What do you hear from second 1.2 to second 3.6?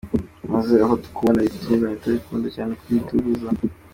ibidutanya tukibanda cyane kubiduhuza.